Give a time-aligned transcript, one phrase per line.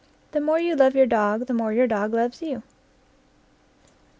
[0.31, 2.63] The more you love your dog, the more your dog loves you.